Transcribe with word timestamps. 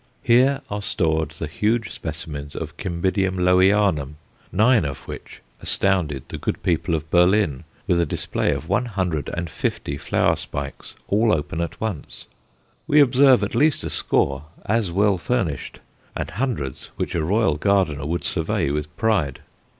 Here 0.23 0.61
are 0.67 0.81
stored 0.81 1.29
the 1.29 1.45
huge 1.45 1.91
specimens 1.91 2.55
of 2.55 2.75
Cymbidium 2.75 3.35
Lowianum, 3.37 4.15
nine 4.51 4.83
of 4.83 5.07
which 5.07 5.43
astounded 5.61 6.23
the 6.29 6.39
good 6.39 6.63
people 6.63 6.95
of 6.95 7.07
Berlin 7.11 7.65
with 7.85 8.01
a 8.01 8.05
display 8.07 8.51
of 8.51 8.67
one 8.67 8.85
hundred 8.85 9.29
and 9.37 9.47
fifty 9.47 9.97
flower 9.97 10.35
spikes, 10.35 10.95
all 11.07 11.31
open 11.31 11.61
at 11.61 11.79
once. 11.79 12.25
We 12.87 12.99
observe 12.99 13.43
at 13.43 13.53
least 13.53 13.83
a 13.83 13.91
score 13.91 14.45
as 14.65 14.91
well 14.91 15.19
furnished, 15.19 15.79
and 16.17 16.31
hundreds 16.31 16.89
which 16.95 17.13
a 17.13 17.23
royal 17.23 17.57
gardener 17.57 18.07
would 18.07 18.23
survey 18.23 18.71
with 18.71 18.97
pride. 18.97 19.41